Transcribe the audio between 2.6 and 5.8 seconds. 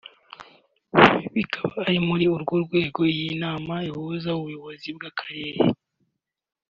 rwego iyi nama ihuza Ubuyobozi bw’Akarere